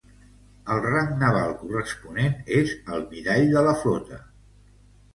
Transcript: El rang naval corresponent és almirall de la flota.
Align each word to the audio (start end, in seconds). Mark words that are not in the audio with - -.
El 0.75 0.79
rang 0.85 1.11
naval 1.25 1.53
corresponent 1.61 2.35
és 2.63 2.75
almirall 2.97 3.49
de 3.55 3.67
la 3.71 3.79
flota. 3.87 4.23